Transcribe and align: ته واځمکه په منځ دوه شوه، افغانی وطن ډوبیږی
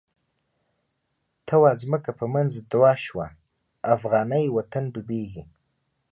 ته 1.45 1.53
واځمکه 1.63 2.11
په 2.19 2.25
منځ 2.33 2.51
دوه 2.73 2.93
شوه، 3.05 3.27
افغانی 3.95 4.45
وطن 4.55 4.83
ډوبیږی 4.93 5.43